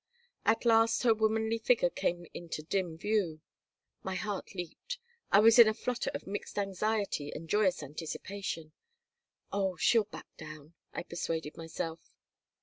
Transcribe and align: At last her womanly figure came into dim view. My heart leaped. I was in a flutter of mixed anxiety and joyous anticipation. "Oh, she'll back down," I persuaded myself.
At 0.45 0.65
last 0.65 1.03
her 1.03 1.13
womanly 1.13 1.59
figure 1.59 1.91
came 1.91 2.25
into 2.33 2.63
dim 2.63 2.97
view. 2.97 3.39
My 4.01 4.15
heart 4.15 4.55
leaped. 4.55 4.97
I 5.31 5.39
was 5.39 5.59
in 5.59 5.67
a 5.67 5.75
flutter 5.75 6.09
of 6.15 6.25
mixed 6.25 6.57
anxiety 6.57 7.31
and 7.31 7.47
joyous 7.47 7.83
anticipation. 7.83 8.71
"Oh, 9.53 9.75
she'll 9.77 10.05
back 10.05 10.35
down," 10.37 10.73
I 10.91 11.03
persuaded 11.03 11.55
myself. 11.55 12.15